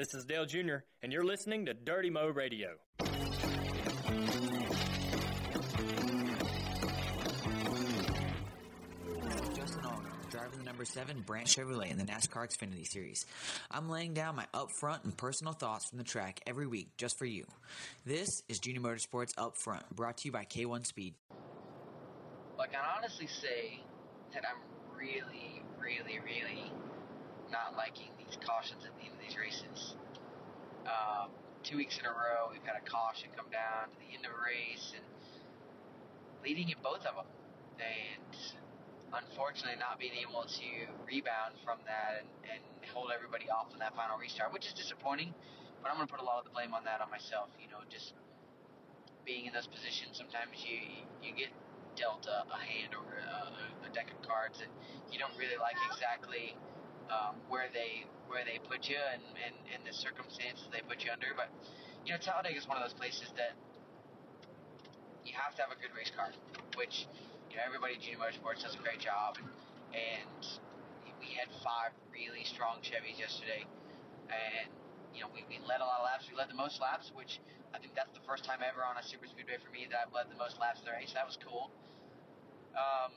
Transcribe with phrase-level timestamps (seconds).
[0.00, 2.68] This is Dale Jr., and you're listening to Dirty Mo Radio.
[9.54, 13.26] Justin Allgaier, driving the number seven Branch Chevrolet in the NASCAR Xfinity Series.
[13.70, 17.26] I'm laying down my upfront and personal thoughts from the track every week just for
[17.26, 17.44] you.
[18.06, 21.12] This is Junior Motorsports Upfront, brought to you by K1 Speed.
[22.58, 23.82] I can honestly say
[24.32, 24.62] that I'm
[24.96, 26.72] really, really, really
[27.52, 29.96] not liking these cautions at the end of these races.
[30.84, 31.32] Uh,
[31.64, 34.32] two weeks in a row, we've had a caution come down to the end of
[34.36, 35.04] a race and
[36.44, 37.28] leading in both of them.
[37.80, 38.32] And
[39.16, 40.70] unfortunately, not being able to
[41.08, 42.60] rebound from that and, and
[42.92, 45.32] hold everybody off in that final restart, which is disappointing.
[45.80, 47.48] But I'm going to put a lot of the blame on that on myself.
[47.56, 48.12] You know, just
[49.24, 50.76] being in those positions, sometimes you
[51.24, 51.48] you get
[51.96, 54.70] dealt a, a hand or a, a, deck of cards that
[55.10, 56.54] you don't really like exactly
[57.10, 61.10] um, where they where they put you and, and, and the circumstances they put you
[61.10, 61.34] under.
[61.34, 61.50] But
[62.06, 63.58] you know, Talladega is one of those places that
[65.26, 66.30] you have to have a good race car,
[66.78, 67.10] which
[67.50, 69.36] you know everybody at Junior Motorsports does a great job,
[69.92, 70.40] and,
[71.04, 73.66] and we had five really strong Chevys yesterday,
[74.30, 74.70] and
[75.12, 76.30] you know we, we led a lot of laps.
[76.30, 77.42] We led the most laps, which
[77.74, 80.14] I think that's the first time ever on a super speedway for me that I've
[80.14, 81.12] led the most laps of the race.
[81.18, 81.70] That was cool.
[82.78, 83.10] Um,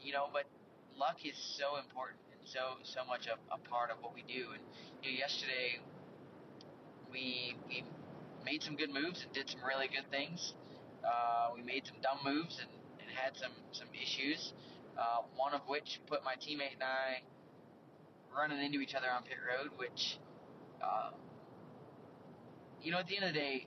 [0.00, 0.44] you know, but
[1.00, 4.52] luck is so important and so so much a, a part of what we do.
[4.52, 4.62] And
[5.02, 5.80] you know, yesterday
[7.10, 7.82] we we
[8.44, 10.52] made some good moves and did some really good things.
[11.00, 12.68] Uh, we made some dumb moves and,
[13.00, 14.52] and had some some issues.
[15.00, 17.24] Uh, one of which put my teammate and I
[18.36, 20.18] running into each other on pit road, which,
[20.84, 21.10] uh,
[22.82, 23.66] you know, at the end of the day,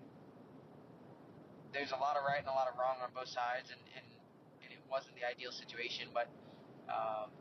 [1.74, 4.06] there's a lot of right and a lot of wrong on both sides, and, and,
[4.62, 6.08] and it wasn't the ideal situation.
[6.14, 6.30] But
[6.90, 7.32] um,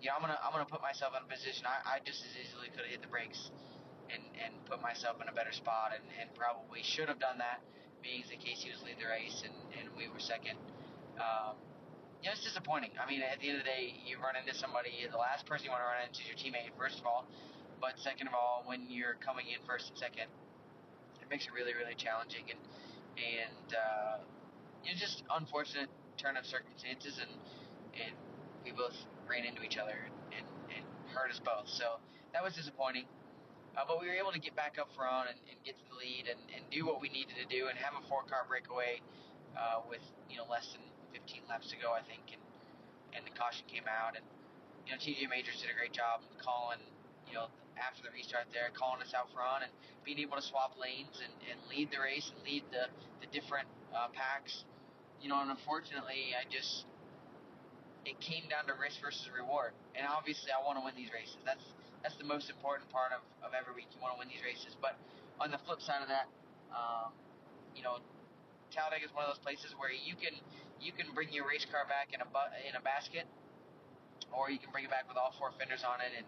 [0.00, 1.64] you I'm gonna I'm gonna put myself in a position.
[1.64, 3.50] I, I just as easily could have hit the brakes
[4.12, 7.64] and and put myself in a better spot, and, and probably should have done that,
[8.04, 10.60] being that Casey was leading the race and, and we were second.
[11.16, 11.56] Um,
[12.24, 12.96] you it's disappointing.
[12.96, 15.04] I mean, at the end of the day, you run into somebody.
[15.04, 17.28] The last person you want to run into is your teammate, first of all.
[17.84, 20.32] But second of all, when you're coming in first and second,
[21.20, 22.48] it makes it really, really challenging.
[22.48, 22.60] And
[23.20, 24.16] and uh,
[24.84, 27.28] you know, just unfortunate turn of circumstances, and
[27.92, 28.16] and
[28.64, 28.96] we both
[29.28, 29.96] ran into each other
[30.32, 30.82] and, and
[31.12, 31.68] hurt us both.
[31.68, 32.00] So
[32.32, 33.04] that was disappointing.
[33.76, 35.98] Uh, but we were able to get back up front and, and get to the
[35.98, 39.02] lead and, and do what we needed to do and have a four car breakaway
[39.58, 42.42] uh, with you know less than 15 laps to go, I think, and
[43.18, 44.22] and the caution came out and
[44.86, 46.82] you know TJ Majors did a great job calling
[47.26, 49.72] you know after the restart there, calling us out front and
[50.06, 52.86] being able to swap lanes and, and lead the race and lead the
[53.18, 54.62] the different uh, packs.
[55.18, 56.86] You know, and unfortunately, I just
[58.04, 59.72] it came down to risk versus reward.
[59.96, 61.36] And obviously, I want to win these races.
[61.44, 61.64] That's
[62.04, 63.88] that's the most important part of, of every week.
[63.96, 64.76] You want to win these races.
[64.80, 64.96] But
[65.40, 66.28] on the flip side of that,
[66.72, 67.12] um,
[67.74, 68.00] you know,
[68.70, 70.36] Talladega is one of those places where you can
[70.80, 73.24] you can bring your race car back in a bu- in a basket,
[74.32, 76.26] or you can bring it back with all four fenders on it and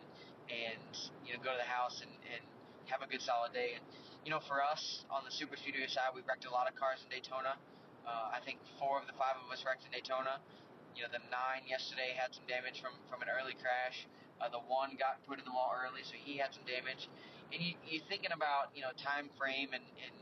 [0.49, 0.83] and
[1.27, 2.43] you know go to the house and, and
[2.87, 3.77] have a good solid day.
[3.77, 3.85] And
[4.25, 7.03] you know, for us on the super speedway side, we wrecked a lot of cars
[7.05, 7.59] in Daytona.
[8.07, 10.39] Uh, I think four of the five of us wrecked in Daytona.
[10.97, 14.09] You know, the nine yesterday had some damage from from an early crash.
[14.41, 17.09] Uh, the one got put in the wall early, so he had some damage.
[17.53, 20.15] And you, you're thinking about you know time frame and, and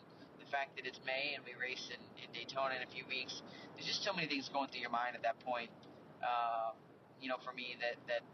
[0.42, 3.38] the fact that it's May and we race in, in Daytona in a few weeks.
[3.78, 5.70] There's just so many things going through your mind at that point.
[6.18, 6.74] Uh,
[7.22, 8.26] you know, for me that that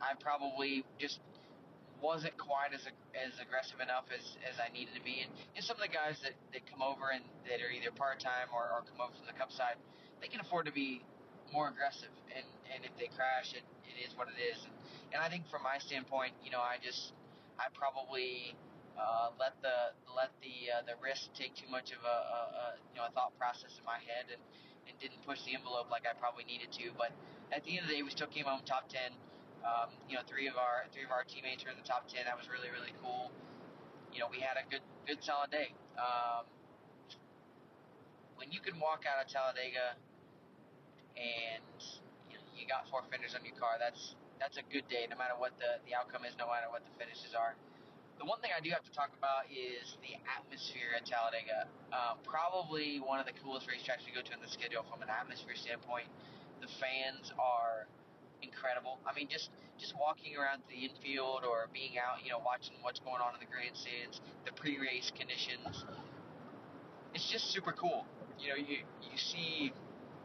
[0.00, 1.20] I probably just
[2.00, 2.82] wasn't quite as
[3.12, 5.20] as aggressive enough as, as I needed to be.
[5.20, 8.18] And, and some of the guys that, that come over and that are either part
[8.18, 9.76] time or, or come over from the Cup side,
[10.24, 11.04] they can afford to be
[11.52, 12.10] more aggressive.
[12.32, 14.58] And, and if they crash, it, it is what it is.
[14.64, 14.72] And,
[15.12, 17.12] and I think from my standpoint, you know, I just
[17.60, 18.56] I probably
[18.96, 22.66] uh, let the let the uh, the risk take too much of a, a, a
[22.92, 24.40] you know a thought process in my head and,
[24.88, 26.92] and didn't push the envelope like I probably needed to.
[26.96, 27.12] But
[27.52, 29.12] at the end of the day, we still came home top ten.
[29.62, 32.24] Um, you know, three of our three of our teammates were in the top ten.
[32.24, 33.30] That was really really cool.
[34.12, 35.76] You know, we had a good good solid day.
[36.00, 36.48] Um,
[38.36, 39.94] when you can walk out of Talladega
[41.16, 41.78] and
[42.30, 45.14] you, know, you got four fenders on your car, that's that's a good day, no
[45.14, 47.54] matter what the, the outcome is, no matter what the finishes are.
[48.18, 51.70] The one thing I do have to talk about is the atmosphere at Talladega.
[51.94, 55.10] Uh, probably one of the coolest racetracks we go to in the schedule from an
[55.10, 56.10] atmosphere standpoint.
[56.58, 57.86] The fans are
[58.42, 58.98] incredible.
[59.06, 63.00] I mean, just just walking around the infield or being out, you know, watching what's
[63.00, 65.86] going on in the grandstands, the pre-race conditions.
[67.14, 68.06] It's just super cool.
[68.38, 69.72] You know, you you see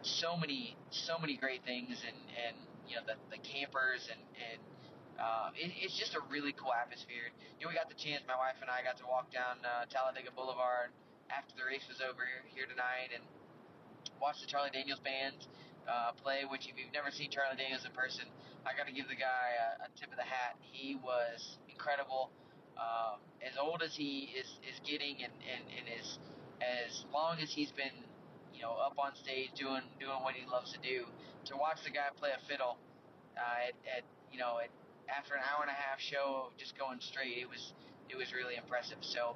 [0.01, 2.17] so many so many great things and
[2.47, 2.55] and
[2.87, 4.61] you know the, the campers and and
[5.17, 7.33] um, it, it's just a really cool atmosphere.
[7.57, 8.21] You know, we got the chance.
[8.29, 10.93] My wife and I got to walk down uh, Talladega Boulevard
[11.33, 12.21] after the race was over
[12.53, 13.25] here tonight and
[14.21, 15.35] watch the Charlie Daniels band
[15.89, 16.45] uh, play.
[16.45, 18.29] Which, if you've never seen Charlie Daniels in person,
[18.61, 20.53] I got to give the guy a, a tip of the hat.
[20.61, 22.29] He was incredible.
[22.77, 26.21] Um, as old as he is is getting, and, and, and as
[26.61, 28.05] as long as he's been,
[28.57, 31.05] you know, up on stage doing doing what he loves to do,
[31.45, 32.81] to watch the guy play a fiddle
[33.37, 34.73] uh, at, at you know at
[35.07, 37.73] after an hour and a half show just going straight, it was
[38.09, 38.99] it was really impressive.
[39.01, 39.35] So,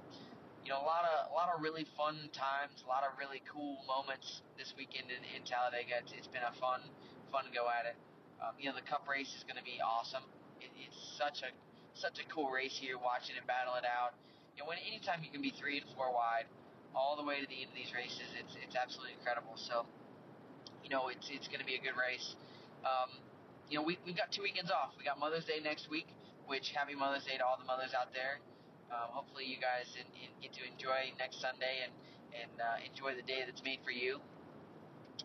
[0.63, 3.45] you know, a lot of a lot of really fun times, a lot of really
[3.45, 6.01] cool moments this weekend in, in Talladega.
[6.03, 6.81] It's, it's been a fun
[7.31, 7.97] fun go at it.
[8.41, 10.25] Um, you know, the Cup race is going to be awesome.
[10.59, 11.53] It, it's such a
[11.93, 14.17] such a cool race here, watching it battle it out.
[14.55, 16.49] You know, when anytime you can be three and four wide,
[16.95, 19.55] all the way to the end of these races, it's it's absolutely incredible.
[19.55, 19.85] So,
[20.83, 22.35] you know, it's it's going to be a good race.
[22.83, 23.21] Um,
[23.69, 24.91] you know, we, we've got two weekends off.
[24.99, 26.07] We got Mother's Day next week,
[26.47, 28.43] which happy Mother's Day to all the mothers out there.
[28.91, 31.93] Um, hopefully, you guys in, in, get to enjoy next Sunday and
[32.35, 34.19] and uh, enjoy the day that's made for you.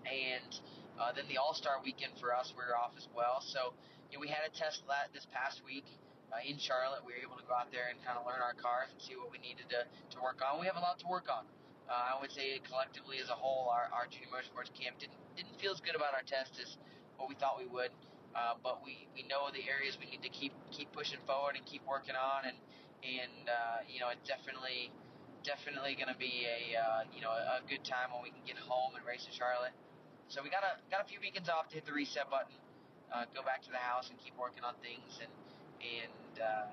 [0.07, 0.51] And
[0.99, 3.43] uh, then the All Star weekend for us, we're off as well.
[3.43, 3.75] So
[4.11, 5.87] you know, we had a test that this past week
[6.31, 7.03] uh, in Charlotte.
[7.03, 9.19] We were able to go out there and kind of learn our cars and see
[9.19, 10.63] what we needed to, to work on.
[10.63, 11.47] We have a lot to work on.
[11.87, 15.55] Uh, I would say collectively as a whole, our, our junior motorsports camp didn't didn't
[15.61, 16.77] feel as good about our test as
[17.17, 17.95] what we thought we would.
[18.37, 21.65] Uh, but we, we know the areas we need to keep keep pushing forward and
[21.65, 22.59] keep working on, and
[23.01, 24.93] and uh, you know it's definitely
[25.41, 28.59] definitely going to be a uh, you know a, good time when we can get
[28.59, 29.73] home and race in Charlotte.
[30.29, 32.53] So we got a got a few weekends off to hit the reset button,
[33.09, 35.33] uh, go back to the house and keep working on things, and
[35.81, 36.69] and uh,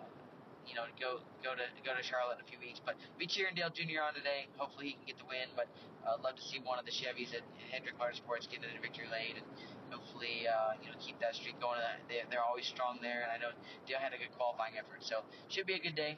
[0.67, 2.79] you know go go to go to Charlotte in a few weeks.
[2.79, 4.03] But be cheering Dale Jr.
[4.03, 4.47] on today.
[4.57, 5.67] Hopefully he can get the win, but
[6.03, 9.39] I'd love to see one of the Chevys at Hendrick Motorsports get into victory lane
[9.39, 9.47] and
[9.91, 11.79] hopefully uh, you know keep that streak going.
[12.09, 13.51] They, they're always strong there, and I know
[13.87, 16.17] Dale had a good qualifying effort, so should be a good day.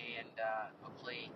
[0.00, 1.28] And uh, hopefully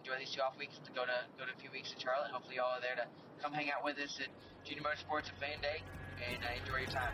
[0.00, 2.30] enjoy these two off weeks to go to go to a few weeks in Charlotte.
[2.32, 3.06] Hopefully y'all are there to
[3.42, 4.30] come hang out with us at
[4.64, 5.82] Junior Motorsports at Fan Day
[6.24, 7.12] and uh, enjoy your time.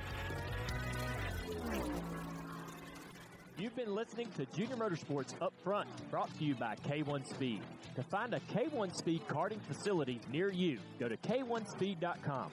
[3.63, 7.61] You've been listening to Junior Motorsports Up Front, brought to you by K1 Speed.
[7.95, 12.51] To find a K1 Speed karting facility near you, go to k1speed.com.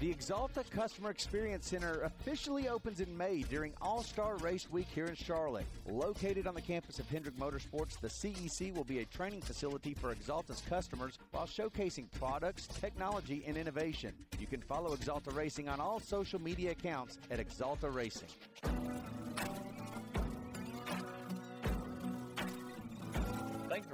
[0.00, 5.06] The Axalta Customer Experience Center officially opens in May during All Star Race Week here
[5.06, 5.66] in Charlotte.
[5.88, 10.12] Located on the campus of Hendrick Motorsports, the CEC will be a training facility for
[10.12, 14.14] Axalta's customers while showcasing products, technology, and innovation.
[14.40, 18.30] You can follow Axalta Racing on all social media accounts at Axalta Racing.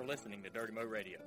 [0.06, 1.18] Listening to Dirty Mo Radio.